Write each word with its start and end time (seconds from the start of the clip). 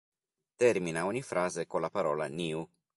Termina 0.55 1.05
ogni 1.05 1.21
frase 1.21 1.67
con 1.67 1.79
la 1.79 1.91
parola 1.91 2.27
"nyu". 2.27 2.67